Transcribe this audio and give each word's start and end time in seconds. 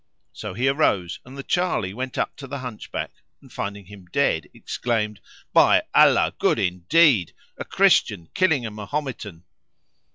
So 0.33 0.55
he 0.55 0.67
arose 0.67 1.19
and 1.25 1.37
the 1.37 1.43
Charley 1.43 1.93
went 1.93 2.17
up 2.17 2.35
to 2.37 2.47
the 2.47 2.57
Hunchback 2.57 3.11
and 3.39 3.53
finding 3.53 3.85
him 3.85 4.07
dead, 4.07 4.49
exclaimed, 4.51 5.19
"By 5.53 5.83
Allah, 5.93 6.33
good 6.39 6.57
indeed! 6.57 7.33
A 7.59 7.65
Christian 7.65 8.27
killing 8.33 8.65
a 8.65 8.71
Mahometan!" 8.71 9.43